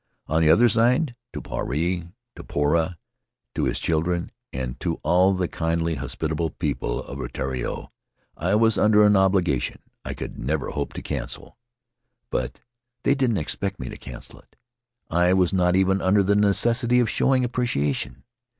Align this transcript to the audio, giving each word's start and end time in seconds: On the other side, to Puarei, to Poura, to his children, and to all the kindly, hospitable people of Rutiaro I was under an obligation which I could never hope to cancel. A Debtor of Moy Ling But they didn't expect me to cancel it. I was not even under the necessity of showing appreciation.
On 0.25 0.41
the 0.41 0.49
other 0.49 0.67
side, 0.67 1.13
to 1.31 1.43
Puarei, 1.43 2.11
to 2.35 2.43
Poura, 2.43 2.95
to 3.53 3.65
his 3.65 3.79
children, 3.79 4.31
and 4.51 4.79
to 4.79 4.95
all 5.03 5.35
the 5.35 5.47
kindly, 5.47 5.93
hospitable 5.93 6.49
people 6.49 7.03
of 7.03 7.19
Rutiaro 7.19 7.91
I 8.35 8.55
was 8.55 8.79
under 8.79 9.03
an 9.03 9.15
obligation 9.15 9.79
which 9.83 9.99
I 10.03 10.13
could 10.15 10.39
never 10.39 10.71
hope 10.71 10.93
to 10.93 11.03
cancel. 11.03 11.43
A 11.43 11.45
Debtor 11.45 11.45
of 11.45 11.53
Moy 11.53 12.39
Ling 12.45 12.51
But 12.51 12.61
they 13.03 13.13
didn't 13.13 13.37
expect 13.37 13.79
me 13.79 13.89
to 13.89 13.97
cancel 13.97 14.39
it. 14.39 14.55
I 15.11 15.33
was 15.35 15.53
not 15.53 15.75
even 15.75 16.01
under 16.01 16.23
the 16.23 16.35
necessity 16.35 16.99
of 16.99 17.07
showing 17.07 17.43
appreciation. 17.45 18.23